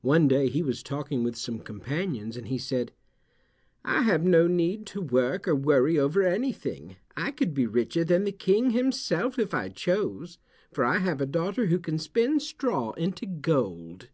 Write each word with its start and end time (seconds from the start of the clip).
One 0.00 0.28
day 0.28 0.48
he 0.48 0.62
was 0.62 0.82
talking 0.82 1.22
with 1.22 1.36
some 1.36 1.58
companions 1.58 2.38
and 2.38 2.48
he 2.48 2.56
said, 2.56 2.90
"I 3.84 4.00
have 4.00 4.24
no 4.24 4.46
need 4.46 4.86
to 4.86 5.02
work 5.02 5.46
or 5.46 5.54
worry 5.54 5.98
over 5.98 6.22
anything. 6.22 6.96
I 7.18 7.32
could 7.32 7.52
be 7.52 7.66
richer 7.66 8.02
than 8.02 8.24
the 8.24 8.32
King 8.32 8.70
himself 8.70 9.38
if 9.38 9.52
I 9.52 9.68
chose, 9.68 10.38
for 10.72 10.84
I 10.86 11.00
have 11.00 11.20
a 11.20 11.26
daughter 11.26 11.66
who 11.66 11.80
can 11.80 11.98
spin 11.98 12.40
straw 12.40 12.92
into 12.92 13.26
gold." 13.26 14.08